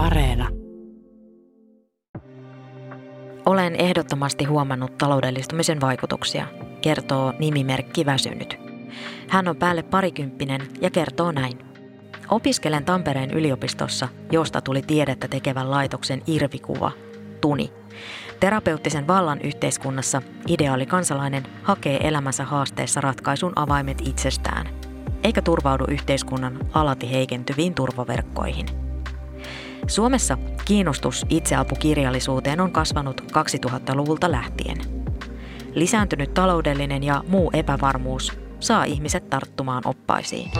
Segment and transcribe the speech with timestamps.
[0.00, 0.48] Areena.
[3.46, 6.46] Olen ehdottomasti huomannut taloudellistumisen vaikutuksia,
[6.80, 8.58] kertoo nimimerkki Väsynyt.
[9.28, 11.58] Hän on päälle parikymppinen ja kertoo näin.
[12.30, 16.92] Opiskelen Tampereen yliopistossa, josta tuli tiedettä tekevän laitoksen irvikuva,
[17.40, 17.72] Tuni.
[18.40, 24.68] Terapeuttisen vallan yhteiskunnassa ideaali kansalainen hakee elämänsä haasteessa ratkaisun avaimet itsestään,
[25.24, 28.66] eikä turvaudu yhteiskunnan alati heikentyviin turvaverkkoihin–
[29.90, 34.76] Suomessa kiinnostus itseapukirjallisuuteen on kasvanut 2000-luvulta lähtien.
[35.74, 40.50] Lisääntynyt taloudellinen ja muu epävarmuus saa ihmiset tarttumaan oppaisiin.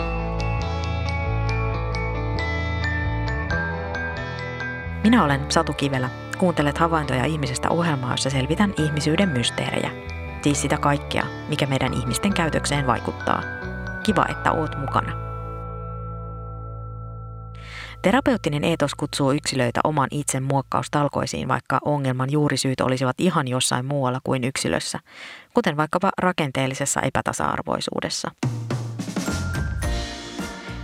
[5.03, 6.09] Minä olen Satu Kivelä.
[6.37, 9.91] Kuuntelet havaintoja ihmisestä ohjelmaa, jossa selvitän ihmisyyden mysteerejä.
[10.41, 13.43] Siis sitä kaikkea, mikä meidän ihmisten käytökseen vaikuttaa.
[14.03, 15.30] Kiva, että oot mukana.
[18.01, 24.43] Terapeuttinen eetos kutsuu yksilöitä oman itsen muokkaustalkoisiin, vaikka ongelman juurisyyt olisivat ihan jossain muualla kuin
[24.43, 24.99] yksilössä,
[25.53, 28.31] kuten vaikkapa rakenteellisessa epätasa-arvoisuudessa.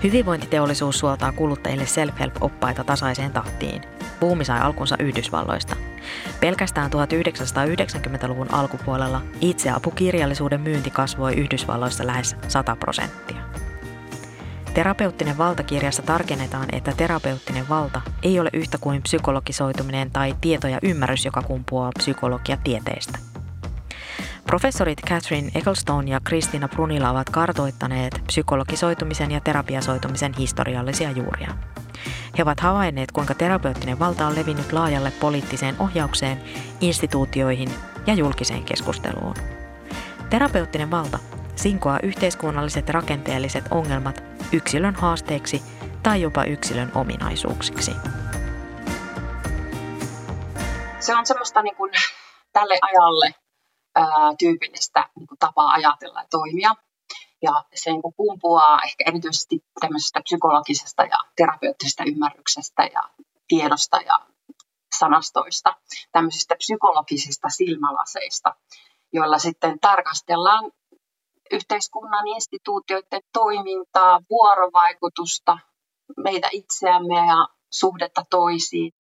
[0.03, 3.81] Hyvinvointiteollisuus suoltaa kuluttajille self-help-oppaita tasaiseen tahtiin.
[4.19, 5.75] Buumi sai alkunsa Yhdysvalloista.
[6.39, 13.41] Pelkästään 1990-luvun alkupuolella itseapukirjallisuuden myynti kasvoi Yhdysvalloissa lähes 100 prosenttia.
[14.77, 21.25] Terapeuttinen valtakirjassa tarkennetaan, että terapeuttinen valta ei ole yhtä kuin psykologisoituminen tai tieto ja ymmärrys,
[21.25, 23.17] joka kumpuaa psykologiatieteestä.
[24.45, 31.55] Professorit Catherine Ecclestone ja Kristina Brunila ovat kartoittaneet psykologisoitumisen ja terapiasoitumisen historiallisia juuria.
[32.37, 36.41] He ovat havainneet, kuinka terapeuttinen valta on levinnyt laajalle poliittiseen ohjaukseen,
[36.81, 37.69] instituutioihin
[38.07, 39.35] ja julkiseen keskusteluun.
[40.29, 41.19] Terapeuttinen valta
[41.55, 45.61] sinkoaa yhteiskunnalliset rakenteelliset ongelmat yksilön haasteeksi
[46.03, 47.91] tai jopa yksilön ominaisuuksiksi.
[50.99, 51.91] Se on semmoista niin kuin,
[52.53, 53.35] tälle ajalle
[53.95, 54.05] ää,
[54.39, 56.75] tyypillistä niin kuin, tapaa ajatella ja toimia.
[57.41, 63.03] Ja se niin kuin, kumpuaa ehkä erityisesti tämmöisestä psykologisesta ja terapeuttisesta ymmärryksestä ja
[63.47, 64.19] tiedosta ja
[64.99, 65.75] sanastoista,
[66.11, 68.55] tämmöisistä psykologisista silmälaseista,
[69.13, 70.71] joilla sitten tarkastellaan
[71.51, 75.57] yhteiskunnan instituutioiden toimintaa, vuorovaikutusta,
[76.17, 78.91] meitä itseämme ja suhdetta toisiin.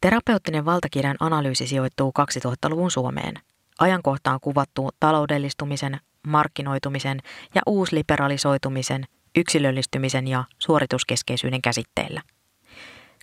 [0.00, 3.34] Terapeuttinen valtakirjan analyysi sijoittuu 2000-luvun Suomeen.
[3.78, 7.20] Ajankohta on kuvattu taloudellistumisen, markkinoitumisen
[7.54, 9.04] ja uusliberalisoitumisen,
[9.36, 12.22] yksilöllistymisen ja suorituskeskeisyyden käsitteillä.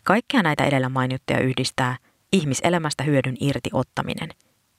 [0.03, 1.97] Kaikkea näitä edellä mainittuja yhdistää
[2.33, 4.29] ihmiselämästä hyödyn irti ottaminen.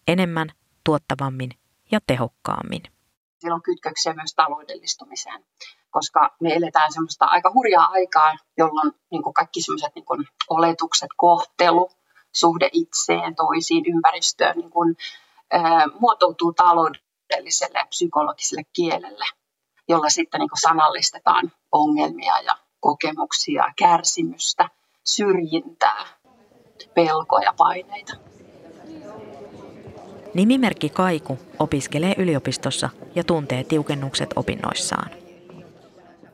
[0.08, 0.48] Enemmän,
[0.84, 1.50] tuottavammin
[1.90, 2.82] ja tehokkaammin
[3.42, 5.44] sillä on kytköksiä myös taloudellistumiseen,
[5.90, 11.90] koska me eletään semmoista aika hurjaa aikaa, jolloin niin kuin kaikki semmoiset niin oletukset, kohtelu,
[12.32, 14.96] suhde itseen, toisiin, ympäristöön niin kuin,
[15.52, 19.24] ää, muotoutuu taloudelliselle ja psykologiselle kielelle,
[19.88, 24.68] jolla sitten niin kuin sanallistetaan ongelmia ja kokemuksia, kärsimystä,
[25.04, 26.06] syrjintää,
[26.94, 28.31] pelkoja, paineita.
[30.34, 35.10] Nimimerkki Kaiku opiskelee yliopistossa ja tuntee tiukennukset opinnoissaan.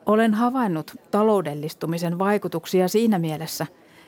[0.05, 3.67] Olen havainnut taloudellistumisen vaikutuksia siinä mielessä,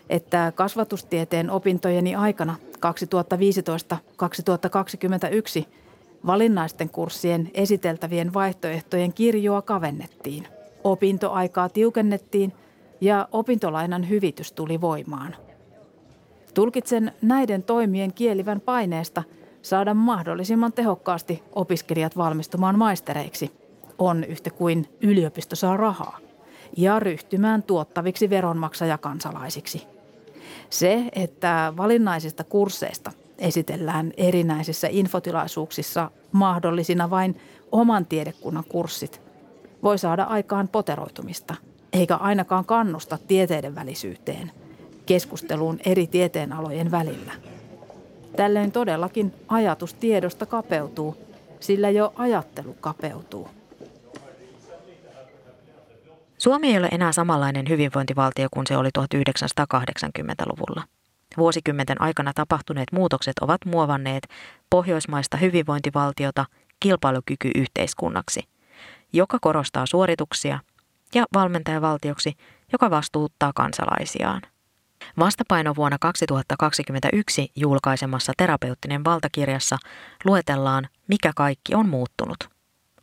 [0.10, 2.56] että kasvatustieteen opintojeni aikana
[5.62, 5.66] 2015-2021
[6.26, 10.48] valinnaisten kurssien esiteltävien vaihtoehtojen kirjoa kavennettiin.
[10.84, 12.54] Opintoaikaa tiukennettiin
[13.02, 15.36] ja opintolainan hyvitys tuli voimaan.
[16.54, 19.24] Tulkitsen näiden toimien kielivän paineesta–
[19.62, 23.52] saada mahdollisimman tehokkaasti opiskelijat valmistumaan maistereiksi,
[23.98, 26.18] on yhtä kuin yliopisto saa rahaa,
[26.78, 29.88] ja ryhtymään tuottaviksi veronmaksajakansalaisiksi.
[30.70, 37.42] Se, että valinnaisista kursseista esitellään erinäisissä infotilaisuuksissa mahdollisina vain
[37.72, 39.22] oman tiedekunnan kurssit,
[39.84, 41.56] voi saada aikaan poteroitumista,
[41.94, 44.52] eikä ainakaan kannusta tieteiden välisyyteen,
[45.06, 47.32] keskusteluun eri tieteenalojen välillä–
[48.36, 51.18] Tällöin todellakin ajatus tiedosta kapeutuu,
[51.60, 53.50] sillä jo ajattelu kapeutuu.
[56.38, 60.84] Suomi ei ole enää samanlainen hyvinvointivaltio kuin se oli 1980-luvulla.
[61.38, 64.28] Vuosikymmenten aikana tapahtuneet muutokset ovat muovanneet
[64.70, 66.46] pohjoismaista hyvinvointivaltiota
[66.80, 68.42] kilpailukykyyhteiskunnaksi,
[69.14, 70.60] joka korostaa suorituksia,
[71.16, 72.34] ja valmentajavaltioksi,
[72.72, 74.42] joka vastuuttaa kansalaisiaan.
[75.20, 79.78] Vastapaino vuonna 2021 julkaisemassa terapeuttinen valtakirjassa
[80.26, 82.50] luetellaan, mikä kaikki on muuttunut.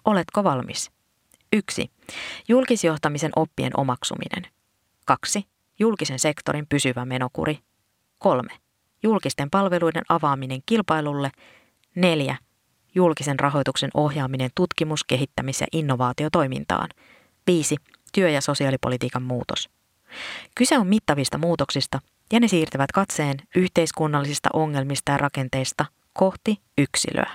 [0.05, 0.91] Oletko valmis?
[1.53, 1.91] 1.
[2.49, 4.47] Julkisjohtamisen oppien omaksuminen.
[5.05, 5.47] 2.
[5.79, 7.59] julkisen sektorin pysyvä menokuri.
[8.19, 8.49] 3.
[9.03, 11.31] Julkisten palveluiden avaaminen kilpailulle.
[11.95, 12.37] 4.
[12.95, 16.89] Julkisen rahoituksen ohjaaminen tutkimus-, kehittämis- ja innovaatiotoimintaan.
[17.47, 17.77] 5.
[18.13, 19.71] Työ- ja sosiaalipolitiikan muutos.
[20.55, 21.99] Kyse on mittavista muutoksista,
[22.33, 27.31] ja ne siirtävät katseen yhteiskunnallisista ongelmista ja rakenteista kohti yksilöä.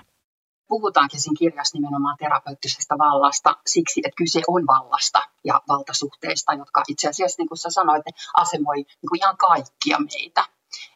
[0.68, 7.10] Puhutaankin siinä kirjassa nimenomaan terapeuttisesta vallasta siksi, että kyse on vallasta ja valtasuhteista, jotka itse
[7.10, 8.04] asiassa, niin kuin sä sanoit,
[8.34, 10.46] asemoi niin kuin ihan kaikkia meitä.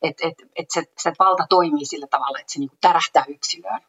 [0.02, 3.82] Että et, et se, se valta toimii sillä tavalla, että se niin kuin tärähtää yksilöön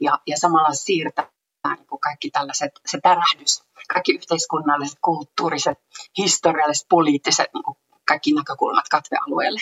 [0.00, 1.31] ja, ja samalla siirtää
[1.68, 3.62] niin kuin kaikki tällaiset, se tärähdys,
[3.92, 5.78] kaikki yhteiskunnalliset, kulttuuriset,
[6.18, 7.76] historialliset, poliittiset niin kuin
[8.08, 9.60] kaikki näkökulmat katvealueelle.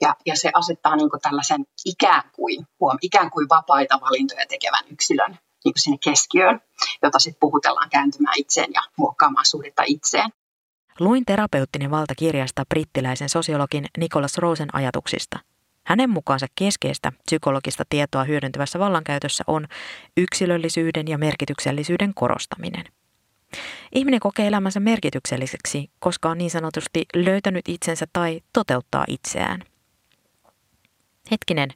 [0.00, 4.84] Ja, ja se asettaa niin kuin tällaisen ikään kuin, huom, ikään kuin vapaita valintoja tekevän
[4.90, 6.60] yksilön niin kuin sinne keskiöön,
[7.02, 10.30] jota sitten puhutellaan kääntymään itseen ja muokkaamaan suhdetta itseen.
[11.00, 15.38] Luin terapeuttinen valtakirjasta brittiläisen sosiologin Nicholas Rosen ajatuksista.
[15.86, 19.66] Hänen mukaansa keskeistä psykologista tietoa hyödyntävässä vallankäytössä on
[20.16, 22.84] yksilöllisyyden ja merkityksellisyyden korostaminen.
[23.94, 29.62] Ihminen kokee elämänsä merkitykselliseksi, koska on niin sanotusti löytänyt itsensä tai toteuttaa itseään.
[31.30, 31.70] Hetkinen,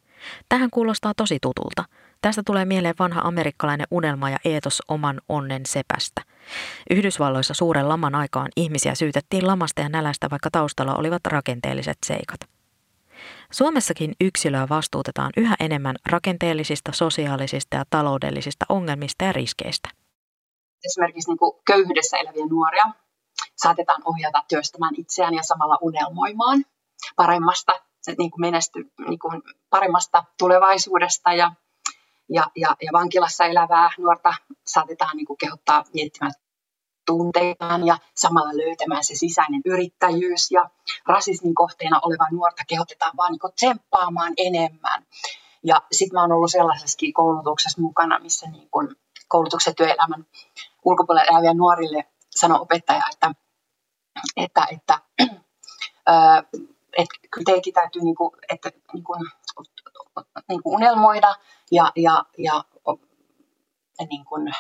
[0.49, 1.85] tähän kuulostaa tosi tutulta.
[2.23, 6.23] Tästä tulee mieleen vanha amerikkalainen unelma ja eetos oman onnen sepästä.
[6.91, 12.41] Yhdysvalloissa suuren laman aikaan ihmisiä syytettiin lamasta ja nälästä, vaikka taustalla olivat rakenteelliset seikat.
[13.53, 19.89] Suomessakin yksilöä vastuutetaan yhä enemmän rakenteellisista, sosiaalisista ja taloudellisista ongelmista ja riskeistä.
[20.85, 22.85] Esimerkiksi niin kuin köyhyydessä eläviä nuoria
[23.57, 26.65] saatetaan ohjata työstämään itseään ja samalla unelmoimaan
[27.17, 27.73] paremmasta,
[28.19, 31.53] niin kuin menesty, niin kuin paremmasta tulevaisuudesta ja,
[32.29, 34.35] ja, ja, ja vankilassa elävää nuorta
[34.67, 36.33] saatetaan niin kuin kehottaa miettimään
[37.07, 40.71] tunteitaan ja samalla löytämään se sisäinen yrittäjyys ja
[41.07, 45.07] rasismin kohteena oleva nuorta kehotetaan vaan niin tsemppaamaan enemmän.
[45.65, 48.97] Ja sitten mä oon ollut sellaisessa koulutuksessa mukana, missä niin kun
[49.29, 50.27] koulutuksen työelämän
[50.85, 53.33] ulkopuolella eläviä nuorille sanoi opettaja, että,
[54.37, 56.43] että, että, että,
[56.99, 59.21] että kyllä teidänkin täytyy niin kuin, että, niin kuin,
[60.49, 61.35] niin kuin unelmoida
[61.71, 62.65] ja, ja, ja
[64.11, 64.53] niin kuin,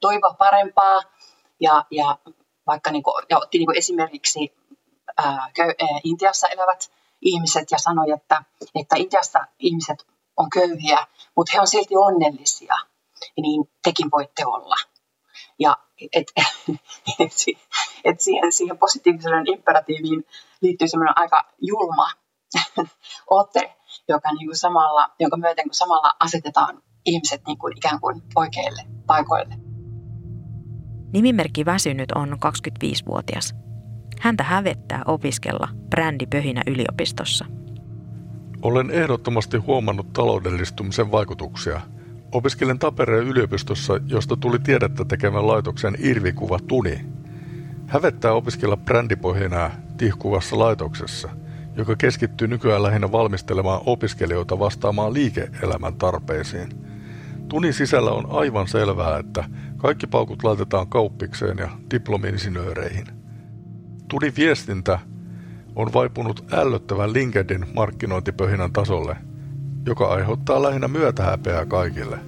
[0.00, 1.00] toivoa parempaa
[1.60, 2.18] ja, ja
[2.66, 4.56] vaikka niin kuin, ja otti niin kuin esimerkiksi
[5.16, 5.50] ää,
[6.04, 8.44] Intiassa elävät ihmiset ja sanoi, että,
[8.74, 10.06] että Intiassa ihmiset
[10.36, 11.06] on köyhiä,
[11.36, 12.74] mutta he on silti onnellisia,
[13.36, 14.76] niin tekin voitte olla.
[15.58, 15.76] Ja
[16.12, 16.32] et,
[17.18, 17.32] et,
[18.04, 20.26] et siihen, siihen positiivisuuden imperatiiviin
[20.60, 22.10] liittyy semmoinen aika julma
[23.30, 23.76] ote,
[24.08, 28.82] joka niin kuin samalla, jonka myöten kun samalla asetetaan ihmiset niin kuin ikään kuin oikeille
[29.06, 29.67] paikoille.
[31.12, 33.54] Nimimerkki Väsynyt on 25-vuotias.
[34.20, 37.44] Häntä hävettää opiskella brändipöhinä yliopistossa.
[38.62, 41.80] Olen ehdottomasti huomannut taloudellistumisen vaikutuksia–
[42.32, 47.06] Opiskelen Tampereen yliopistossa, josta tuli tiedettä tekemään laitoksen irvikuva Tuni.
[47.86, 51.28] Hävettää opiskella brändipohjana tihkuvassa laitoksessa,
[51.76, 56.68] joka keskittyy nykyään lähinnä valmistelemaan opiskelijoita vastaamaan liike-elämän tarpeisiin.
[57.48, 59.44] Tunin sisällä on aivan selvää, että
[59.78, 63.06] kaikki paukut laitetaan kauppikseen ja diplomi-insinööreihin.
[64.08, 64.98] Tunin viestintä
[65.76, 69.16] on vaipunut ällöttävän LinkedIn markkinointipöhinän tasolle–
[69.88, 72.18] joka aiheuttaa lähinnä myötähäpeää kaikille.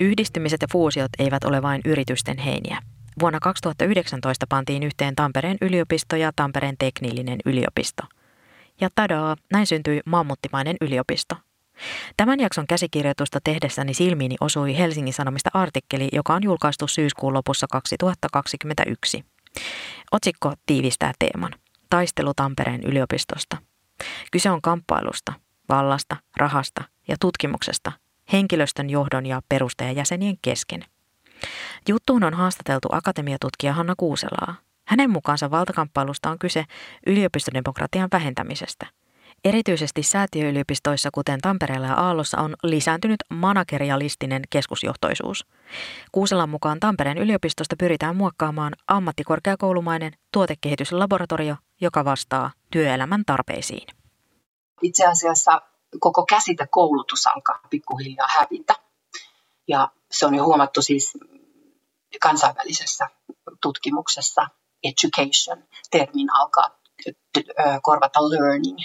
[0.00, 2.78] Yhdistymiset ja fuusiot eivät ole vain yritysten heiniä.
[3.20, 8.02] Vuonna 2019 pantiin yhteen Tampereen yliopisto ja Tampereen teknillinen yliopisto.
[8.80, 11.36] Ja tadaa, näin syntyi mammuttimainen yliopisto.
[12.16, 19.24] Tämän jakson käsikirjoitusta tehdessäni silmiini osui Helsingin Sanomista artikkeli, joka on julkaistu syyskuun lopussa 2021.
[20.12, 21.52] Otsikko tiivistää teeman.
[21.90, 23.56] Taistelu Tampereen yliopistosta–
[24.32, 25.32] Kyse on kamppailusta,
[25.68, 27.92] vallasta, rahasta ja tutkimuksesta
[28.32, 30.84] henkilöstön johdon ja perustajajäsenien kesken.
[31.88, 34.54] Juttuun on haastateltu akatemiatutkija Hanna Kuuselaa.
[34.86, 36.64] Hänen mukaansa valtakamppailusta on kyse
[37.06, 38.86] yliopistodemokratian vähentämisestä.
[39.44, 45.46] Erityisesti säätiöyliopistoissa, kuten Tampereella ja Aallossa, on lisääntynyt managerialistinen keskusjohtoisuus.
[46.12, 53.86] Kuuselan mukaan Tampereen yliopistosta pyritään muokkaamaan ammattikorkeakoulumainen tuotekehityslaboratorio, joka vastaa työelämän tarpeisiin.
[54.82, 55.62] Itse asiassa
[56.00, 58.74] koko käsite koulutus alkaa pikkuhiljaa hävitä.
[59.68, 61.18] Ja se on jo huomattu siis
[62.22, 63.06] kansainvälisessä
[63.62, 64.48] tutkimuksessa
[64.84, 66.80] education termin alkaa
[67.82, 68.78] korvata learning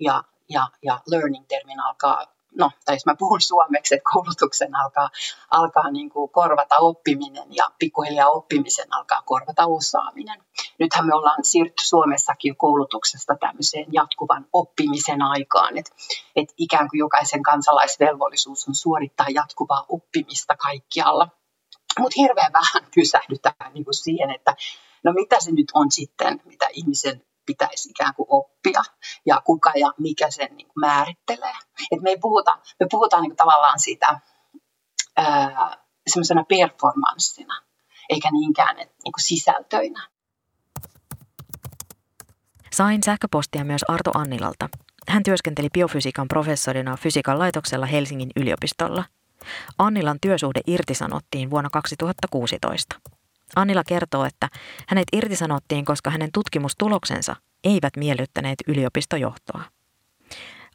[0.00, 2.26] ja, ja, ja learning termin alkaa
[2.58, 5.10] no, tai jos mä puhun suomeksi, että koulutuksen alkaa,
[5.50, 10.42] alkaa niin kuin korvata oppiminen ja pikkuhiljaa oppimisen alkaa korvata osaaminen.
[10.78, 15.90] Nythän me ollaan siirtynyt Suomessakin koulutuksesta tämmöiseen jatkuvan oppimisen aikaan, että,
[16.36, 21.28] että ikään kuin jokaisen kansalaisvelvollisuus on suorittaa jatkuvaa oppimista kaikkialla.
[21.98, 24.56] Mutta hirveän vähän pysähdytään niin kuin siihen, että
[25.04, 28.82] no mitä se nyt on sitten, mitä ihmisen pitäisi ikään kuin oppia
[29.26, 31.54] ja kuka ja mikä sen niin kuin määrittelee.
[31.90, 34.20] Et me, ei puhuta, me puhutaan niin kuin tavallaan siitä
[36.08, 37.62] semmoisena performanssina,
[38.08, 40.08] eikä niinkään et, niin kuin sisältöinä.
[42.72, 44.68] Sain sähköpostia myös Arto Annilalta.
[45.08, 49.04] Hän työskenteli biofysiikan professorina fysiikan laitoksella Helsingin yliopistolla.
[49.78, 52.96] Annilan työsuhde irtisanottiin vuonna 2016.
[53.56, 54.48] Annila kertoo, että
[54.86, 59.62] hänet irtisanottiin, koska hänen tutkimustuloksensa eivät miellyttäneet yliopistojohtoa.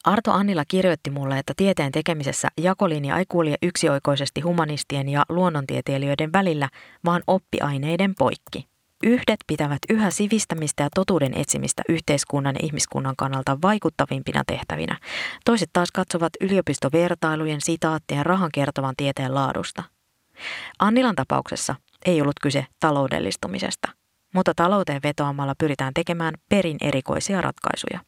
[0.03, 6.69] Arto Annila kirjoitti mulle, että tieteen tekemisessä jakolinja ei kulje yksioikoisesti humanistien ja luonnontieteilijöiden välillä,
[7.05, 8.67] vaan oppiaineiden poikki.
[9.03, 14.97] Yhdet pitävät yhä sivistämistä ja totuuden etsimistä yhteiskunnan ja ihmiskunnan kannalta vaikuttavimpina tehtävinä.
[15.45, 19.83] Toiset taas katsovat yliopistovertailujen, sitaattien ja rahan kertovan tieteen laadusta.
[20.79, 23.87] Annilan tapauksessa ei ollut kyse taloudellistumisesta,
[24.33, 27.99] mutta talouteen vetoamalla pyritään tekemään perin erikoisia ratkaisuja.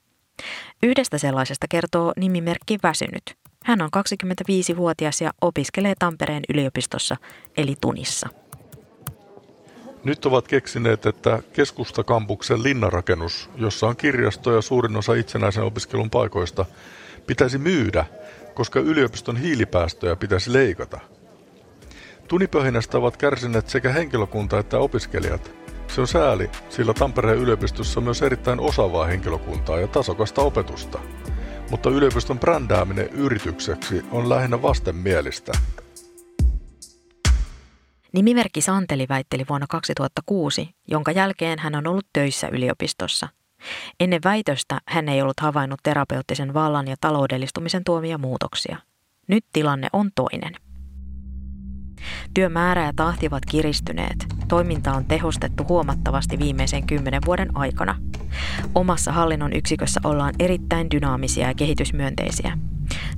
[0.83, 3.23] Yhdestä sellaisesta kertoo nimimerkki Väsynyt.
[3.63, 7.17] Hän on 25-vuotias ja opiskelee Tampereen yliopistossa
[7.57, 8.29] eli Tunissa.
[10.03, 16.65] Nyt ovat keksineet, että keskustakampuksen linnarakennus, jossa on kirjasto ja suurin osa itsenäisen opiskelun paikoista,
[17.27, 18.05] pitäisi myydä,
[18.53, 20.99] koska yliopiston hiilipäästöjä pitäisi leikata–
[22.27, 25.51] Tunipöhinästä ovat kärsineet sekä henkilökunta että opiskelijat.
[25.87, 30.99] Se on sääli, sillä Tampereen yliopistossa on myös erittäin osaavaa henkilökuntaa ja tasokasta opetusta.
[31.69, 35.51] Mutta yliopiston brändääminen yritykseksi on lähinnä vastenmielistä.
[38.11, 43.27] Nimimerkki Santeli väitteli vuonna 2006, jonka jälkeen hän on ollut töissä yliopistossa.
[43.99, 48.77] Ennen väitöstä hän ei ollut havainnut terapeuttisen vallan ja taloudellistumisen tuomia muutoksia.
[49.27, 50.64] Nyt tilanne on toinen.
[52.33, 54.25] Työmäärä ja tahti ovat kiristyneet.
[54.47, 57.95] Toiminta on tehostettu huomattavasti viimeisen kymmenen vuoden aikana.
[58.75, 62.57] Omassa hallinnon yksikössä ollaan erittäin dynaamisia ja kehitysmyönteisiä.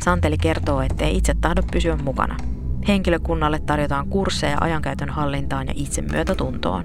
[0.04, 2.38] Santeli kertoo, ettei itse tahdo pysyä mukana.
[2.88, 6.84] Henkilökunnalle tarjotaan kursseja ajankäytön hallintaan ja itsemyötätuntoon.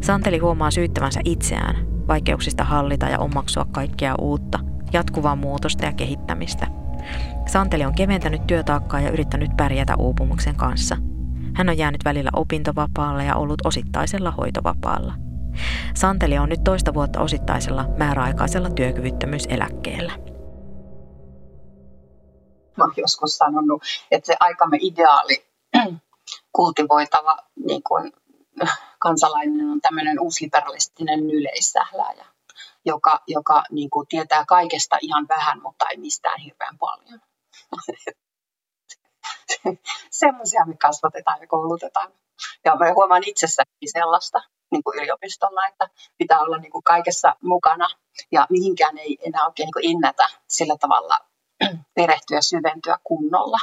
[0.00, 4.58] Santeli huomaa syyttävänsä itseään, vaikeuksista hallita ja omaksua kaikkea uutta,
[4.92, 6.66] jatkuvaa muutosta ja kehittämistä–
[7.46, 10.96] Santeli on keventänyt työtaakkaa ja yrittänyt pärjätä uupumuksen kanssa.
[11.54, 15.14] Hän on jäänyt välillä opintovapaalle ja ollut osittaisella hoitovapaalla.
[15.94, 20.12] Santeli on nyt toista vuotta osittaisella määräaikaisella työkyvyttömyyseläkkeellä.
[22.76, 25.44] Mä olen joskus sanonut, että se aikamme ideaali
[26.56, 27.36] kultivoitava
[27.66, 28.12] niin kuin,
[28.98, 32.26] kansalainen on tämmöinen uusliberalistinen yleissählääjä
[32.84, 37.20] joka, joka niin kuin tietää kaikesta ihan vähän, mutta ei mistään hirveän paljon.
[40.10, 42.12] Semmoisia me kasvatetaan ja koulutetaan.
[42.64, 47.86] Ja mä huomaan itsessäni sellaista niin kuin yliopistolla, että pitää olla niin kuin kaikessa mukana
[48.32, 51.18] ja mihinkään ei enää oikein niin kuin innätä sillä tavalla
[51.96, 53.58] perehtyä syventyä kunnolla.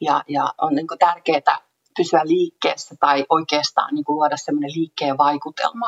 [0.00, 1.58] Ja, ja on niin kuin tärkeää
[1.96, 5.86] pysyä liikkeessä tai oikeastaan niin kuin luoda semmoinen liikkeen vaikutelma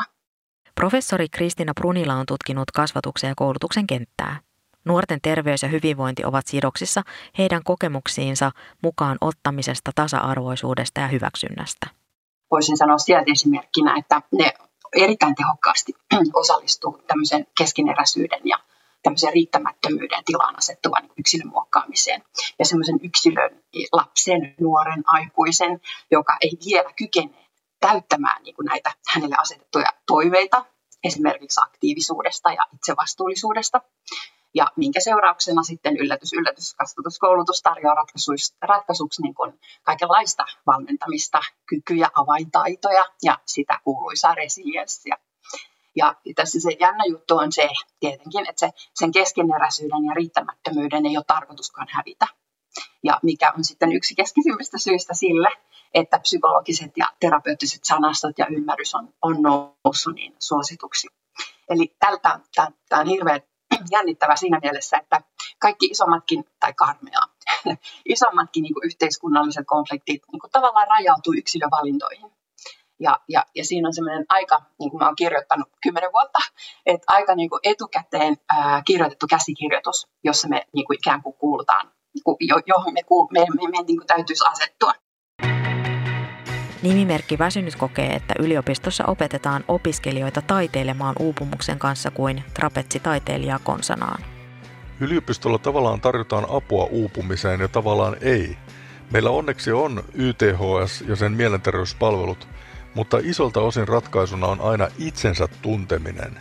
[0.75, 4.39] Professori Kristina Brunila on tutkinut kasvatuksen ja koulutuksen kenttää.
[4.85, 7.01] Nuorten terveys ja hyvinvointi ovat sidoksissa
[7.37, 8.51] heidän kokemuksiinsa
[8.83, 11.87] mukaan ottamisesta, tasa-arvoisuudesta ja hyväksynnästä.
[12.51, 14.53] Voisin sanoa sieltä esimerkkinä, että ne
[14.95, 15.93] erittäin tehokkaasti
[16.33, 18.57] osallistuu tämmöisen keskeneräisyyden ja
[19.03, 22.23] tämmöisen riittämättömyyden tilaan asettuvan yksilön muokkaamiseen.
[22.59, 27.43] Ja semmoisen yksilön, lapsen, nuoren, aikuisen, joka ei vielä kykene
[27.79, 30.65] täyttämään niin kuin näitä hänelle asetettuja toiveita,
[31.03, 33.81] esimerkiksi aktiivisuudesta ja itsevastuullisuudesta.
[34.55, 42.09] Ja minkä seurauksena sitten yllätys, yllätys, kasvatuskoulutus tarjoaa ratkaisuksi, ratkaisuksi niin kuin kaikenlaista valmentamista, kykyjä,
[42.15, 45.17] avaintaitoja ja sitä kuuluisaa resilienssiä.
[45.95, 47.69] Ja tässä se jännä juttu on se
[47.99, 52.27] tietenkin, että se, sen keskeneräisyyden ja riittämättömyyden ei ole tarkoituskaan hävitä.
[53.03, 55.47] Ja mikä on sitten yksi keskeisimmistä syistä sille,
[55.93, 61.07] että psykologiset ja terapeuttiset sanastot ja ymmärrys on, on noussut niin suosituksi.
[61.69, 62.39] Eli tältä,
[62.89, 63.41] tämä on hirveän
[63.91, 65.21] jännittävä siinä mielessä, että
[65.59, 67.27] kaikki isommatkin, tai karmeaa,
[68.15, 72.31] isommatkin niin kuin yhteiskunnalliset konfliktit niin kuin tavallaan rajautuu yksilövalintoihin.
[72.99, 76.39] Ja, ja, ja siinä on semmoinen aika, niin kuin mä oon kirjoittanut kymmenen vuotta,
[76.85, 81.91] että aika niin kuin etukäteen ää, kirjoitettu käsikirjoitus, jossa me niin kuin ikään kuin kuulutaan
[82.65, 84.93] johon me, me, me, me niin kuin täytyisi asettua.
[86.83, 94.23] Nimimerkki Väsynyt kokee, että yliopistossa opetetaan opiskelijoita taiteilemaan uupumuksen kanssa kuin trapetsitaiteilijaa konsanaan.
[94.99, 98.57] Yliopistolla tavallaan tarjotaan apua uupumiseen ja tavallaan ei.
[99.11, 102.47] Meillä onneksi on YTHS ja sen mielenterveyspalvelut,
[102.93, 106.39] mutta isolta osin ratkaisuna on aina itsensä tunteminen.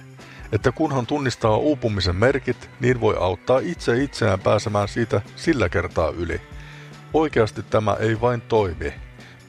[0.53, 6.41] Että kunhan tunnistaa uupumisen merkit, niin voi auttaa itse itseään pääsemään siitä sillä kertaa yli.
[7.15, 8.93] Oikeasti tämä ei vain toimi.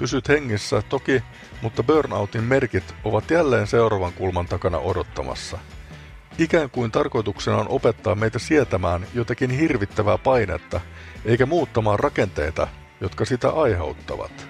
[0.03, 1.23] Pysyt hengissä toki,
[1.61, 5.59] mutta burnoutin merkit ovat jälleen seuraavan kulman takana odottamassa.
[6.37, 10.81] Ikään kuin tarkoituksena on opettaa meitä sietämään jotakin hirvittävää painetta,
[11.25, 12.67] eikä muuttamaan rakenteita,
[13.01, 14.47] jotka sitä aiheuttavat.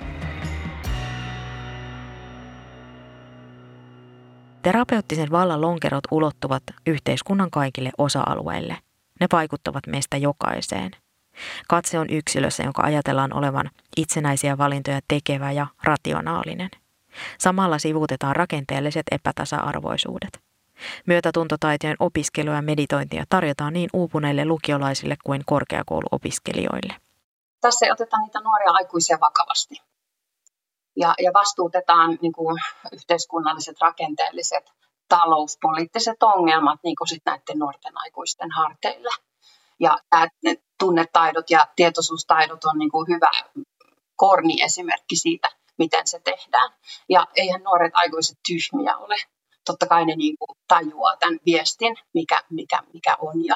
[4.62, 8.78] Terapeuttisen vallan lonkerot ulottuvat yhteiskunnan kaikille osa-alueille.
[9.20, 10.92] Ne vaikuttavat meistä jokaiseen.
[11.68, 16.70] Katse on yksilössä, jonka ajatellaan olevan itsenäisiä valintoja tekevä ja rationaalinen.
[17.40, 20.42] Samalla sivuutetaan rakenteelliset epätasa-arvoisuudet.
[21.06, 26.96] Myötätuntotaitojen opiskelua ja meditointia tarjotaan niin uupuneille lukiolaisille kuin korkeakouluopiskelijoille.
[27.62, 29.76] Tässä ei oteta niitä nuoria aikuisia vakavasti.
[30.96, 32.62] Ja, ja vastuutetaan niin kuin,
[32.92, 34.72] yhteiskunnalliset, rakenteelliset,
[35.10, 39.10] talouspoliittiset ongelmat niin kuin sit näiden nuorten aikuisten harteille.
[39.84, 40.28] Ja tämä
[40.80, 43.32] tunnetaidot ja tietoisuustaidot on niin kuin hyvä
[44.16, 45.48] korni esimerkki siitä,
[45.78, 46.74] miten se tehdään.
[47.10, 49.16] Ja eihän nuoret aikuiset tyhmiä ole.
[49.66, 53.46] Totta kai ne niin kuin tajuaa tämän viestin, mikä, mikä, mikä on.
[53.46, 53.56] Ja,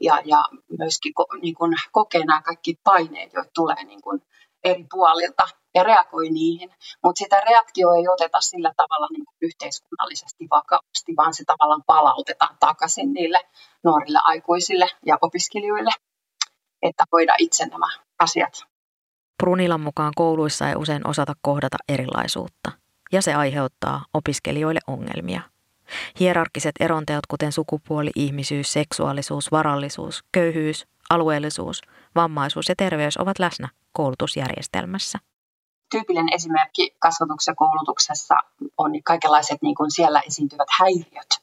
[0.00, 0.44] ja, ja
[0.78, 1.12] myöskin
[1.42, 4.22] niin kuin kokee nämä kaikki paineet, joita tulee niin kuin
[4.64, 6.70] eri puolilta ja reagoi niihin.
[7.04, 12.56] Mutta sitä reaktio ei oteta sillä tavalla niin kuin yhteiskunnallisesti vakavasti, vaan se tavallaan palautetaan
[12.60, 13.40] takaisin niille
[13.84, 15.90] nuorille aikuisille ja opiskelijoille
[16.84, 17.86] että hoida itse nämä
[18.18, 18.64] asiat.
[19.42, 22.72] Brunilan mukaan kouluissa ei usein osata kohdata erilaisuutta,
[23.12, 25.40] ja se aiheuttaa opiskelijoille ongelmia.
[26.20, 31.82] Hierarkkiset eronteot, kuten sukupuoli, ihmisyys, seksuaalisuus, varallisuus, köyhyys, alueellisuus,
[32.16, 35.18] vammaisuus ja terveys ovat läsnä koulutusjärjestelmässä.
[35.90, 38.34] Tyypillinen esimerkki kasvatuksessa ja koulutuksessa
[38.78, 41.42] on kaikenlaiset niin kuin siellä esiintyvät häiriöt,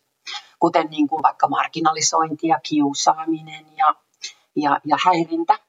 [0.60, 3.96] kuten niin kuin vaikka marginalisointi ja kiusaaminen ja
[4.56, 5.60] ja, ja häirintä,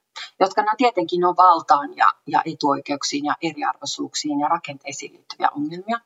[0.41, 6.01] jotka nämä tietenkin on valtaan ja, ja etuoikeuksiin ja eriarvoisuuksiin ja rakenteisiin liittyviä ongelmia,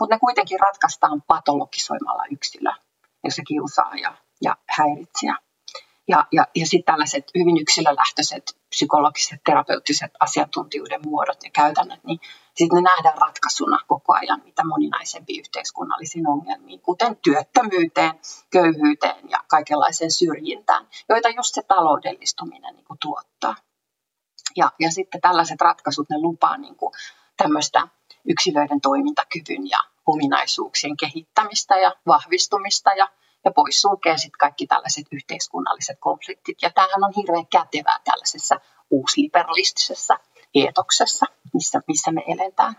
[0.00, 2.70] mutta ne kuitenkin ratkaistaan patologisoimalla yksilö,
[3.28, 5.36] se kiusaa ja, ja häiritsijä.
[6.08, 12.20] Ja, ja, ja sitten tällaiset hyvin yksilölähtöiset psykologiset, terapeuttiset asiantuntijuuden muodot ja käytännöt, niin
[12.54, 18.12] sitten ne nähdään ratkaisuna koko ajan mitä moninaisempiin yhteiskunnallisiin ongelmiin, kuten työttömyyteen,
[18.50, 23.56] köyhyyteen ja kaikenlaiseen syrjintään, joita just se taloudellistuminen niin kuin tuottaa.
[24.56, 26.92] Ja, ja sitten tällaiset ratkaisut, ne lupaa niin kuin
[27.36, 27.88] tämmöistä
[28.28, 33.08] yksilöiden toimintakyvyn ja ominaisuuksien kehittämistä ja vahvistumista ja
[33.44, 36.62] ja poissulkee sitten kaikki tällaiset yhteiskunnalliset konfliktit.
[36.62, 40.18] Ja tämähän on hirveän kätevää tällaisessa uusliberalistisessa
[40.54, 42.74] eetoksessa, missä, missä me eletään.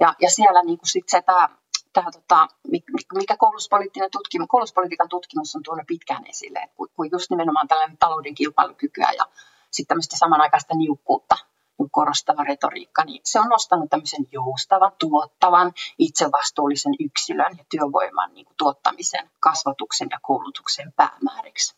[0.00, 1.48] Ja, ja siellä niin kuin sit se tämä,
[1.92, 2.48] tämä tota,
[3.14, 9.08] mikä koulutuspoliittinen tutkimus, koulutuspolitiikan tutkimus on tuonut pitkään esille, kun just nimenomaan tällainen talouden kilpailukykyä
[9.16, 9.24] ja
[9.70, 11.36] sitten tämmöistä samanaikaista niukkuutta
[11.90, 18.56] korostava retoriikka, niin se on nostanut tämmöisen joustavan, tuottavan, itsevastuullisen yksilön ja työvoiman niin kuin
[18.56, 21.76] tuottamisen, kasvatuksen ja koulutuksen päämääriksi.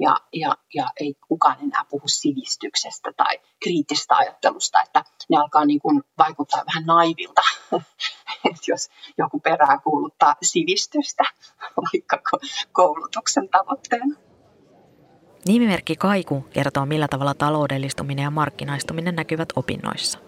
[0.00, 5.80] Ja, ja, ja ei kukaan enää puhu sivistyksestä tai kriittistä ajattelusta, että ne alkaa niin
[5.80, 7.42] kuin vaikuttaa vähän naivilta,
[8.68, 11.24] jos joku perää kuuluttaa sivistystä
[11.76, 12.38] vaikka
[12.72, 14.33] koulutuksen tavoitteena.
[15.48, 20.18] Nimimerkki Kaiku kertoo, millä tavalla taloudellistuminen ja markkinaistuminen näkyvät opinnoissa.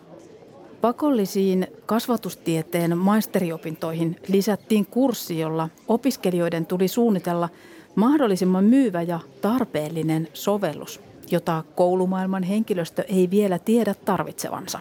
[0.81, 7.49] Pakollisiin kasvatustieteen maisteriopintoihin lisättiin kurssi, jolla opiskelijoiden tuli suunnitella
[7.95, 11.01] mahdollisimman myyvä ja tarpeellinen sovellus,
[11.31, 14.81] jota koulumaailman henkilöstö ei vielä tiedä tarvitsevansa.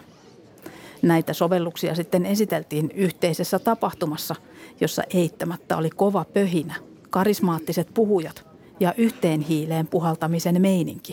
[1.02, 4.34] Näitä sovelluksia sitten esiteltiin yhteisessä tapahtumassa,
[4.80, 6.74] jossa eittämättä oli kova pöhinä,
[7.10, 11.12] karismaattiset puhujat ja yhteen hiileen puhaltamisen meininki.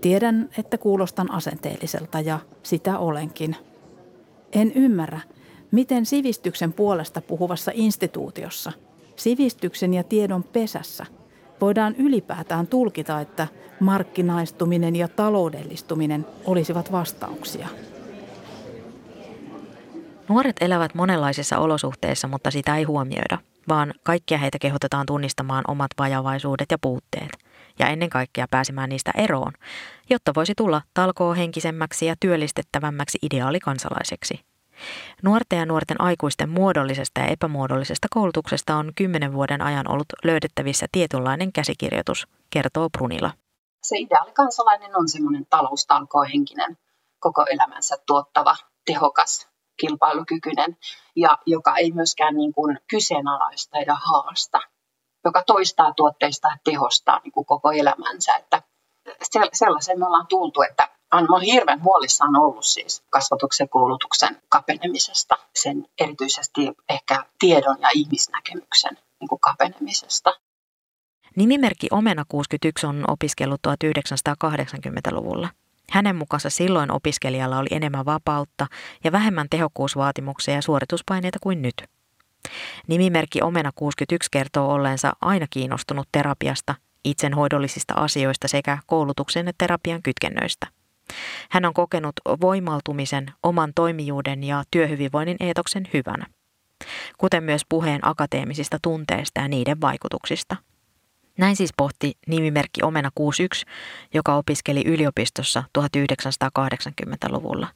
[0.00, 3.56] Tiedän, että kuulostan asenteelliselta ja sitä olenkin.
[4.52, 5.20] En ymmärrä,
[5.70, 8.72] miten sivistyksen puolesta puhuvassa instituutiossa,
[9.16, 11.06] sivistyksen ja tiedon pesässä,
[11.60, 13.48] voidaan ylipäätään tulkita, että
[13.80, 17.68] markkinaistuminen ja taloudellistuminen olisivat vastauksia.
[20.28, 26.70] Nuoret elävät monenlaisissa olosuhteissa, mutta sitä ei huomioida– vaan kaikkia heitä kehotetaan tunnistamaan omat vajavaisuudet
[26.70, 27.30] ja puutteet
[27.78, 29.52] ja ennen kaikkea pääsemään niistä eroon,
[30.10, 34.40] jotta voisi tulla talkoohenkisemmäksi ja työllistettävämmäksi ideaalikansalaiseksi.
[35.22, 41.52] Nuorten ja nuorten aikuisten muodollisesta ja epämuodollisesta koulutuksesta on kymmenen vuoden ajan ollut löydettävissä tietynlainen
[41.52, 43.30] käsikirjoitus, kertoo Brunila.
[43.82, 46.78] Se ideaalikansalainen on semmoinen taloustalkohenkinen,
[47.20, 49.47] koko elämänsä tuottava, tehokas,
[49.80, 50.76] kilpailukykyinen
[51.16, 54.58] ja joka ei myöskään niin kuin kyseenalaista ja haasta,
[55.24, 58.36] joka toistaa tuotteista ja tehostaa niin kuin koko elämänsä.
[58.36, 58.62] Että
[59.52, 66.60] sellaisen me ollaan tultu, että olen hirveän huolissaan ollut siis kasvatuksen koulutuksen kapenemisesta, sen erityisesti
[66.88, 70.30] ehkä tiedon ja ihmisnäkemyksen niin kuin kapenemisesta.
[71.36, 75.48] Nimimerkki Omena 61 on opiskellut 1980-luvulla.
[75.90, 78.66] Hänen mukaansa silloin opiskelijalla oli enemmän vapautta
[79.04, 81.84] ja vähemmän tehokkuusvaatimuksia ja suorituspaineita kuin nyt.
[82.86, 86.74] Nimimerkki Omena 61 kertoo olleensa aina kiinnostunut terapiasta,
[87.04, 90.66] itsenhoidollisista asioista sekä koulutuksen ja terapian kytkennöistä.
[91.50, 96.26] Hän on kokenut voimaltumisen, oman toimijuuden ja työhyvinvoinnin eetoksen hyvänä,
[97.18, 100.56] kuten myös puheen akateemisista tunteista ja niiden vaikutuksista–
[101.38, 103.66] näin siis pohti nimimerkki Omena 61,
[104.14, 107.68] joka opiskeli yliopistossa 1980-luvulla.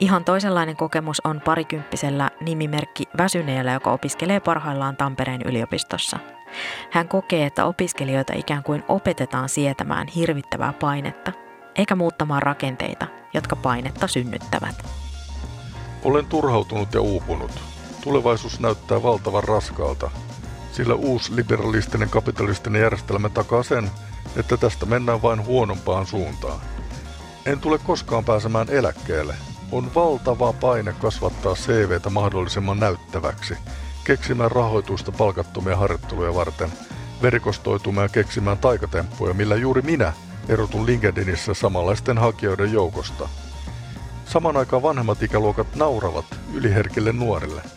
[0.00, 6.18] Ihan toisenlainen kokemus on parikymppisellä nimimerkki Väsyneellä, joka opiskelee parhaillaan Tampereen yliopistossa.
[6.90, 11.32] Hän kokee, että opiskelijoita ikään kuin opetetaan sietämään hirvittävää painetta,
[11.76, 14.90] eikä muuttamaan rakenteita, jotka painetta synnyttävät.
[16.04, 17.50] Olen turhautunut ja uupunut.
[18.00, 20.10] Tulevaisuus näyttää valtavan raskaalta,
[20.76, 23.90] sillä uusi liberalistinen kapitalistinen järjestelmä takaa sen,
[24.36, 26.60] että tästä mennään vain huonompaan suuntaan.
[27.46, 29.34] En tule koskaan pääsemään eläkkeelle.
[29.72, 33.54] On valtava paine kasvattaa CVtä mahdollisimman näyttäväksi,
[34.04, 36.72] keksimään rahoitusta palkattomia harjoitteluja varten,
[37.22, 40.12] verkostoitumaan ja keksimään taikatemppuja, millä juuri minä
[40.48, 43.28] erotun LinkedInissä samanlaisten hakijoiden joukosta.
[44.26, 47.62] Saman aikaan vanhemmat ikäluokat nauravat yliherkille nuorille–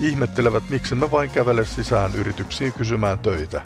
[0.00, 3.62] Ihmettelevät, miksi me vain kävele sisään yrityksiin kysymään töitä.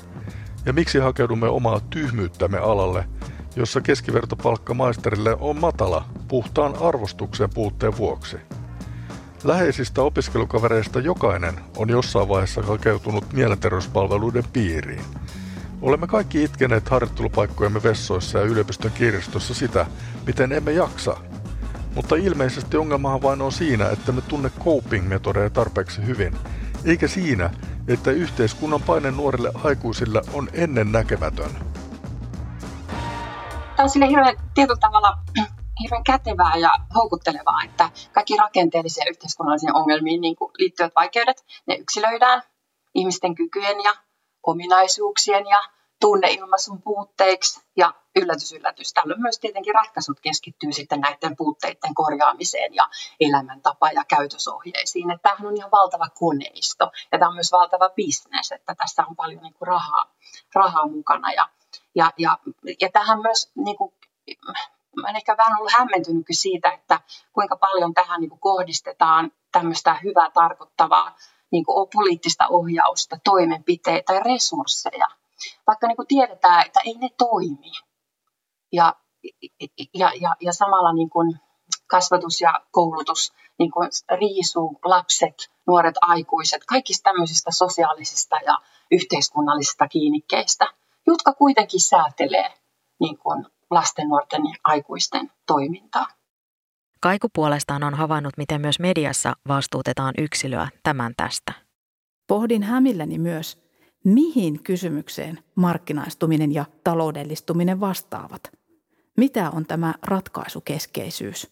[0.66, 3.04] Ja miksi hakeudumme omaa tyhmyyttämme alalle,
[3.56, 8.36] jossa keskivertopalkka maisterille on matala puhtaan arvostuksen puutteen vuoksi.
[9.44, 15.04] Läheisistä opiskelukavereista jokainen on jossain vaiheessa hakeutunut mielenterveyspalveluiden piiriin.
[15.82, 19.86] Olemme kaikki itkeneet harjoittelupaikkojemme vessoissa ja yliopiston kirjastossa sitä,
[20.26, 21.16] miten emme jaksa
[21.94, 26.38] mutta ilmeisesti ongelmahan vain on siinä, että me tunne coping-metodeja tarpeeksi hyvin,
[26.84, 27.50] eikä siinä,
[27.88, 31.50] että yhteiskunnan paine nuorille aikuisille on ennen näkemätön.
[33.76, 35.18] Tämä on sille hirveän tietyllä tavalla
[35.82, 42.42] hirveän kätevää ja houkuttelevaa, että kaikki rakenteellisia yhteiskunnallisiin ongelmiin niin liittyvät vaikeudet, ne yksilöidään
[42.94, 43.94] ihmisten kykyjen ja
[44.46, 45.58] ominaisuuksien ja
[46.00, 48.92] tunneilmaisun puutteiksi ja yllätys, yllätys.
[48.92, 52.88] Tällöin myös tietenkin ratkaisut keskittyy sitten näiden puutteiden korjaamiseen ja
[53.20, 55.10] elämäntapa- ja käytösohjeisiin.
[55.10, 59.16] Että tämähän on ihan valtava koneisto ja tämä on myös valtava bisnes, että tässä on
[59.16, 60.12] paljon niin kuin rahaa,
[60.54, 61.32] rahaa mukana.
[61.32, 61.48] Ja,
[61.94, 62.38] ja, ja,
[62.80, 63.94] ja tähän myös, niin kuin,
[64.96, 67.00] mä olen ehkä vähän ollut hämmentynyt siitä, että
[67.32, 71.16] kuinka paljon tähän niin kuin kohdistetaan tämmöistä hyvää tarkoittavaa
[71.50, 75.08] niin kuin poliittista ohjausta, toimenpiteitä ja resursseja–
[75.66, 77.72] vaikka niin kuin tiedetään, että ei ne toimi.
[78.74, 78.94] Ja,
[79.94, 81.36] ja, ja, ja samalla niin kuin
[81.86, 83.88] kasvatus ja koulutus niin kuin
[84.20, 88.58] riisuu lapset, nuoret aikuiset, kaikista tämmöisistä sosiaalisista ja
[88.90, 90.66] yhteiskunnallisista kiinnikkeistä,
[91.06, 92.50] jotka kuitenkin säätelee
[93.00, 96.06] niin kuin lasten, nuorten ja aikuisten toimintaa.
[97.00, 101.52] Kaiku puolestaan on havainnut, miten myös mediassa vastuutetaan yksilöä tämän tästä.
[102.26, 103.64] Pohdin hämilläni myös,
[104.04, 108.40] Mihin kysymykseen markkinaistuminen ja taloudellistuminen vastaavat?
[109.16, 111.50] Mitä on tämä ratkaisukeskeisyys?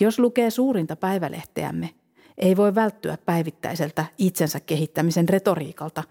[0.00, 1.94] Jos lukee suurinta päivälehteämme,
[2.38, 6.02] ei voi välttyä päivittäiseltä itsensä kehittämisen retoriikalta,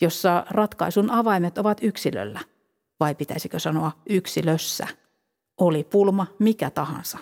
[0.00, 2.40] jossa ratkaisun avaimet ovat yksilöllä,
[3.00, 4.86] vai pitäisikö sanoa yksilössä,
[5.60, 7.18] oli pulma mikä tahansa.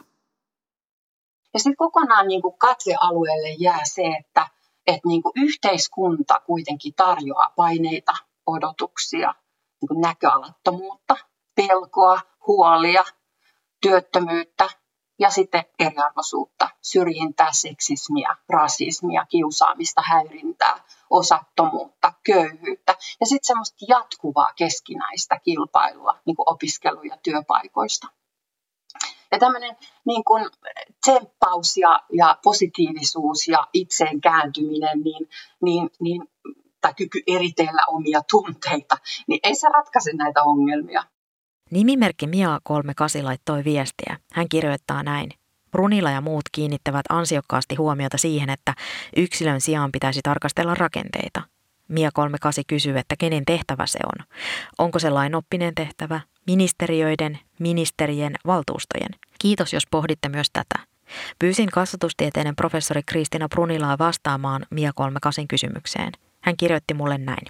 [1.54, 4.48] Ja sitten kokonaan niin kuin katsealueelle jää se, että
[4.86, 8.12] että niin kuin yhteiskunta kuitenkin tarjoaa paineita,
[8.46, 9.34] odotuksia,
[9.80, 11.16] niin kuin näköalattomuutta,
[11.56, 13.04] pelkoa, huolia,
[13.80, 14.68] työttömyyttä
[15.18, 25.40] ja sitten eriarvoisuutta, syrjintää, seksismiä, rasismia, kiusaamista, häirintää, osattomuutta, köyhyyttä ja sitten semmoista jatkuvaa keskinäistä
[25.44, 28.06] kilpailua niin kuin opiskelu- ja työpaikoista.
[29.32, 30.46] Ja tämmöinen niin kuin
[31.04, 35.28] tsemppaus ja, ja positiivisuus ja itseen kääntyminen, niin,
[35.62, 36.28] niin, niin,
[36.80, 41.04] tai kyky eritellä omia tunteita, niin ei se ratkaise näitä ongelmia.
[41.70, 44.16] Nimimerkki Mia38 laittoi viestiä.
[44.32, 45.30] Hän kirjoittaa näin.
[45.70, 48.74] Brunilla ja muut kiinnittävät ansiokkaasti huomiota siihen, että
[49.16, 51.42] yksilön sijaan pitäisi tarkastella rakenteita.
[51.88, 54.26] Mia 38 kysyy, että kenen tehtävä se on.
[54.78, 59.10] Onko se lainoppinen tehtävä, ministeriöiden, ministerien, valtuustojen?
[59.38, 60.86] Kiitos, jos pohditte myös tätä.
[61.38, 66.12] Pyysin kasvatustieteiden professori Kristiina Brunilaa vastaamaan Mia 38 kysymykseen.
[66.40, 67.46] Hän kirjoitti mulle näin.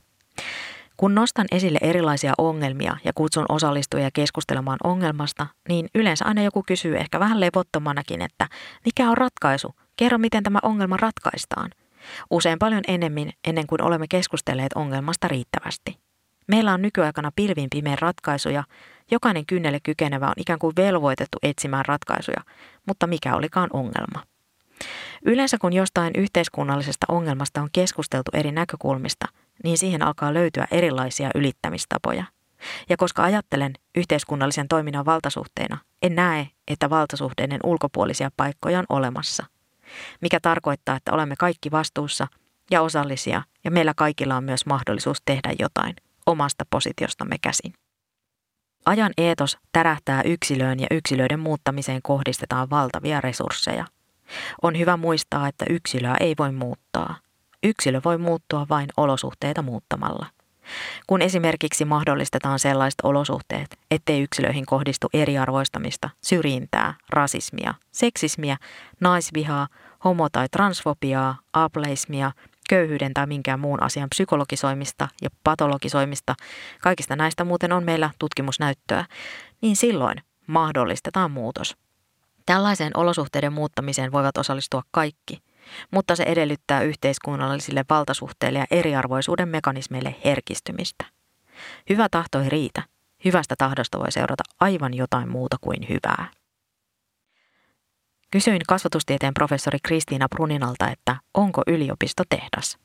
[0.97, 6.97] Kun nostan esille erilaisia ongelmia ja kutsun osallistujia keskustelemaan ongelmasta, niin yleensä aina joku kysyy
[6.97, 8.49] ehkä vähän levottomanakin, että
[8.85, 9.75] mikä on ratkaisu?
[9.97, 11.71] Kerro, miten tämä ongelma ratkaistaan.
[12.31, 15.99] Usein paljon enemmän ennen kuin olemme keskustelleet ongelmasta riittävästi.
[16.49, 18.65] Meillä on nykyaikana pilvin pimeän ratkaisuja,
[19.11, 22.41] jokainen kynnelle kykenevä on ikään kuin velvoitettu etsimään ratkaisuja,
[22.87, 24.23] mutta mikä olikaan ongelma.
[25.25, 29.27] Yleensä kun jostain yhteiskunnallisesta ongelmasta on keskusteltu eri näkökulmista,
[29.65, 32.25] niin siihen alkaa löytyä erilaisia ylittämistapoja.
[32.89, 39.47] Ja koska ajattelen yhteiskunnallisen toiminnan valtasuhteena, en näe, että valtasuhteiden ulkopuolisia paikkoja on olemassa.
[40.21, 42.27] Mikä tarkoittaa, että olemme kaikki vastuussa
[42.71, 47.75] ja osallisia, ja meillä kaikilla on myös mahdollisuus tehdä jotain omasta positiostamme käsin.
[48.87, 53.85] Ajan eetos tärähtää yksilöön ja yksilöiden muuttamiseen kohdistetaan valtavia resursseja.
[54.63, 57.17] On hyvä muistaa, että yksilöä ei voi muuttaa.
[57.63, 60.27] Yksilö voi muuttua vain olosuhteita muuttamalla.
[61.07, 68.57] Kun esimerkiksi mahdollistetaan sellaiset olosuhteet, ettei yksilöihin kohdistu eriarvoistamista, syrjintää, rasismia, seksismiä,
[69.01, 69.69] naisvihaa,
[70.05, 72.33] homo- tai transfobiaa, ableismia,
[72.69, 76.35] köyhyyden tai minkään muun asian psykologisoimista ja patologisoimista,
[76.83, 79.05] kaikista näistä muuten on meillä tutkimusnäyttöä,
[79.61, 81.77] niin silloin mahdollistetaan muutos.
[82.47, 85.43] Tällaiseen olosuhteiden muuttamiseen voivat osallistua kaikki,
[85.91, 91.05] mutta se edellyttää yhteiskunnallisille valtasuhteille ja eriarvoisuuden mekanismeille herkistymistä.
[91.91, 92.83] Hyvä tahto ei riitä.
[93.25, 96.29] Hyvästä tahdosta voi seurata aivan jotain muuta kuin hyvää.
[98.31, 102.79] Kysyin kasvatustieteen professori Kristiina Bruninalta, että onko yliopisto tehdas?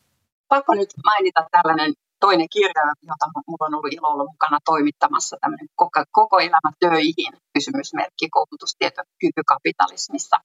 [0.47, 5.67] Pakko nyt mainita tällainen toinen kirja, jota minulla on ollut ilo olla mukana toimittamassa, tämmöinen
[5.75, 10.37] koko, koko elämä töihin kysymysmerkki koulutustietokykykapitalismissa,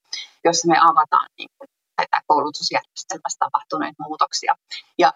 [0.44, 4.54] jossa me avataan niin kuin, tätä koulutusjärjestelmässä tapahtuneita muutoksia.
[4.98, 5.12] Ja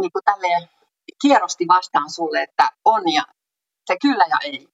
[0.00, 0.68] niin kuin tälleen
[1.22, 3.22] kierrosti vastaan sulle, että on ja
[3.86, 4.68] se kyllä ja ei.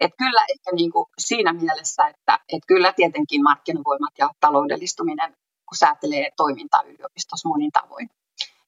[0.00, 5.36] Et kyllä ehkä niin kuin siinä mielessä, että et kyllä tietenkin markkinavoimat ja taloudellistuminen
[5.68, 8.10] kun säätelee toimintaa yliopistossa monin tavoin.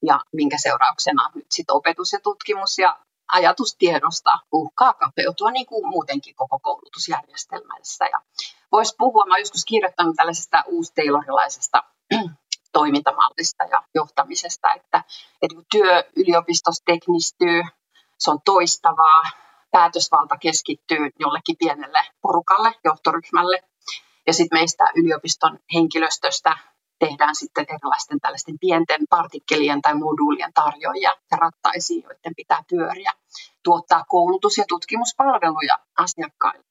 [0.03, 2.99] Ja minkä seurauksena nyt sit opetus ja tutkimus ja
[3.33, 8.05] ajatustiedosta uhkaa kapeutua niin kuin muutenkin koko koulutusjärjestelmässä.
[8.05, 8.21] Ja
[8.73, 11.83] voisi puhua, mä joskus kirjoittanut tällaisesta uusteilorilaisesta
[12.73, 15.05] toimintamallista ja johtamisesta, että,
[15.42, 17.62] että työ yliopistossa teknistyy,
[18.18, 19.23] se on toistavaa,
[19.70, 23.62] päätösvalta keskittyy jollekin pienelle porukalle, johtoryhmälle.
[24.27, 26.59] Ja sitten meistä yliopiston henkilöstöstä
[26.99, 33.12] tehdään sitten erilaisten tällaisten pienten partikkelien tai moduulien tarjoajia ja rattaisiin, joiden pitää pyöriä,
[33.64, 36.64] tuottaa koulutus- ja tutkimuspalveluja asiakkaille.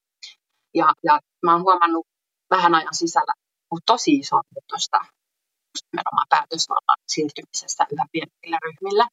[0.73, 2.07] Ja, ja mä oon huomannut
[2.49, 3.33] vähän ajan sisällä
[3.85, 4.99] tosi iso muutosta
[5.91, 9.05] nimenomaan päätösvallan siirtymisessä yhä pienemmillä ryhmillä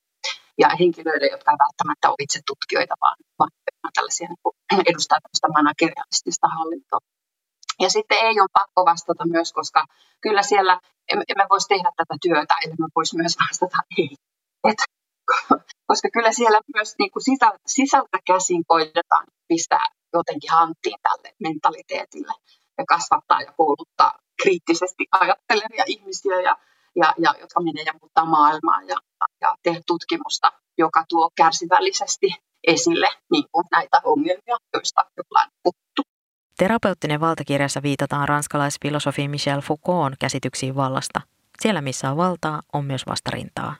[0.62, 3.50] ja henkilöille, jotka eivät välttämättä ole itse tutkijoita, vaan, vaan
[3.94, 7.00] tällaisia niin edustaa tällaista managerialistista hallintoa.
[7.84, 9.80] Ja sitten ei ole pakko vastata myös, koska
[10.24, 10.74] kyllä siellä
[11.10, 14.12] emme voisi tehdä tätä työtä, eli me voisi myös vastata ei.
[14.70, 14.80] Et,
[15.90, 22.34] koska kyllä siellä myös niin kuin sisältä, sisältä käsin koitetaan pistää jotenkin hanttiin tälle mentaliteetille
[22.78, 24.12] ja kasvattaa ja kouluttaa
[24.42, 26.56] kriittisesti ajattelevia ihmisiä ja
[26.96, 28.96] ja, ja jotka menee ja muuttaa maailmaa ja,
[29.40, 32.26] ja tehdä tutkimusta, joka tuo kärsivällisesti
[32.66, 36.02] esille niin kuin näitä ongelmia, joista ollaan puhuttu.
[36.58, 41.20] Terapeuttinen valtakirjassa viitataan ranskalaisfilosofi Michel Foucaultin käsityksiin vallasta.
[41.60, 43.76] Siellä missä on valtaa, on myös vastarintaa.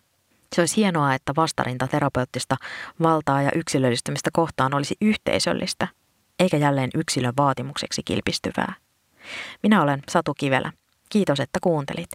[0.54, 2.56] Se olisi hienoa, että vastarinta terapeuttista
[3.02, 5.88] valtaa ja yksilöllistymistä kohtaan olisi yhteisöllistä,
[6.38, 8.74] eikä jälleen yksilön vaatimukseksi kilpistyvää.
[9.62, 10.72] Minä olen Satu Kivelä
[11.08, 12.08] Kiitos, että kuuntelit.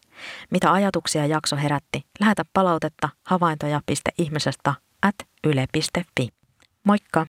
[0.50, 2.06] Mitä ajatuksia jakso herätti?
[2.19, 6.30] Lähetä palautetta havaintoja.ihmisestä at yle.fi.
[6.84, 7.19] Moikka!